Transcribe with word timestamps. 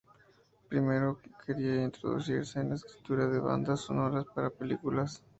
Primero 0.67 1.19
quería 1.45 1.83
introducirse 1.83 2.59
en 2.59 2.69
la 2.69 2.75
escritura 2.77 3.27
de 3.27 3.37
bandas 3.37 3.81
sonoras 3.81 4.25
para 4.33 4.49
películas. 4.49 5.21